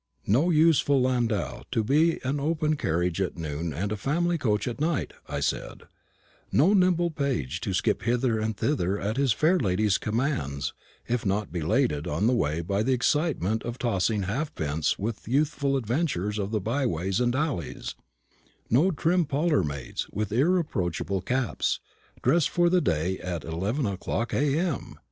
[0.25, 4.81] "No useful landau, to be an open carriage at noon and a family coach at
[4.81, 5.83] night," I said;
[6.51, 10.73] "no nimble page to skip hither and thither at his fair lady's commands,
[11.07, 16.39] if not belated on the way by the excitement of tossing halfpence with youthful adventurers
[16.39, 17.93] of the byways and alleys;
[18.71, 21.79] no trim parlour maids, with irreproachable caps,
[22.23, 24.97] dressed for the day at 11 o'clock A.M.